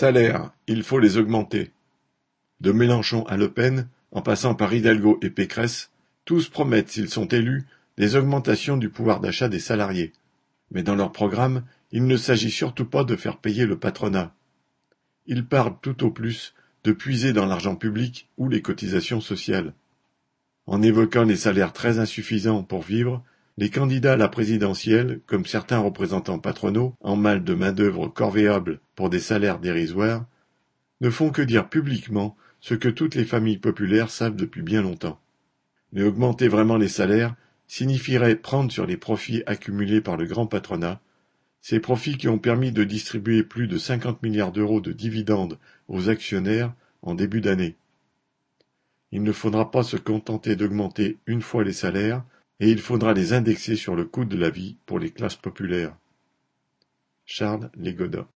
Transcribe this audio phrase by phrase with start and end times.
[0.00, 1.72] Salaires, il faut les augmenter.
[2.60, 5.90] De Mélenchon à Le Pen, en passant par Hidalgo et Pécresse,
[6.24, 10.12] tous promettent, s'ils sont élus, des augmentations du pouvoir d'achat des salariés.
[10.70, 14.32] Mais dans leur programme, il ne s'agit surtout pas de faire payer le patronat.
[15.26, 16.54] Ils parlent tout au plus
[16.84, 19.74] de puiser dans l'argent public ou les cotisations sociales.
[20.68, 23.24] En évoquant les salaires très insuffisants pour vivre,
[23.58, 29.10] les candidats à la présidentielle, comme certains représentants patronaux, en mal de main-d'œuvre corvéable pour
[29.10, 30.24] des salaires dérisoires,
[31.00, 35.18] ne font que dire publiquement ce que toutes les familles populaires savent depuis bien longtemps.
[35.92, 37.34] Mais augmenter vraiment les salaires
[37.66, 41.00] signifierait prendre sur les profits accumulés par le grand patronat,
[41.60, 46.08] ces profits qui ont permis de distribuer plus de 50 milliards d'euros de dividendes aux
[46.08, 47.74] actionnaires en début d'année.
[49.10, 52.22] Il ne faudra pas se contenter d'augmenter une fois les salaires,
[52.60, 55.96] et il faudra les indexer sur le coût de la vie pour les classes populaires.
[57.24, 58.26] Charles Légoda